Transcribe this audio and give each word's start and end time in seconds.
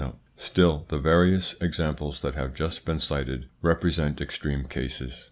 Still, 0.37 0.85
the 0.89 0.97
various 0.97 1.53
examples 1.61 2.23
that 2.23 2.33
have 2.33 2.55
just 2.55 2.85
been 2.85 2.97
cited 2.97 3.49
represent 3.61 4.19
extreme 4.19 4.63
cases. 4.63 5.17